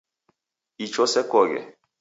Icho 0.85 1.03
sekoghe 1.13 1.59